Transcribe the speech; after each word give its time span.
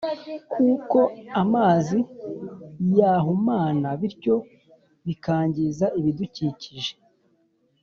kuko 0.53 0.99
amazi 1.41 1.97
yahumana 2.97 3.87
bityo 3.99 4.35
bikangiza 5.05 5.85
ibidukikije 5.99 6.93